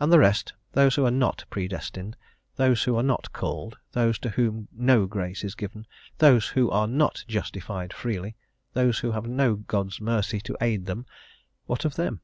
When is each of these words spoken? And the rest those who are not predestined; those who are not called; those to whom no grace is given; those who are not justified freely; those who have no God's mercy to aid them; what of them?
And 0.00 0.10
the 0.10 0.18
rest 0.18 0.54
those 0.72 0.94
who 0.94 1.04
are 1.04 1.10
not 1.10 1.44
predestined; 1.50 2.16
those 2.56 2.84
who 2.84 2.96
are 2.96 3.02
not 3.02 3.34
called; 3.34 3.76
those 3.90 4.18
to 4.20 4.30
whom 4.30 4.68
no 4.74 5.04
grace 5.04 5.44
is 5.44 5.54
given; 5.54 5.86
those 6.16 6.48
who 6.48 6.70
are 6.70 6.88
not 6.88 7.22
justified 7.28 7.92
freely; 7.92 8.34
those 8.72 9.00
who 9.00 9.12
have 9.12 9.26
no 9.26 9.56
God's 9.56 10.00
mercy 10.00 10.40
to 10.40 10.56
aid 10.62 10.86
them; 10.86 11.04
what 11.66 11.84
of 11.84 11.96
them? 11.96 12.22